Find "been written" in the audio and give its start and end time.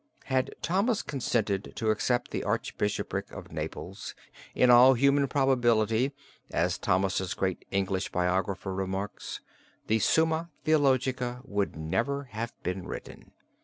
12.63-13.29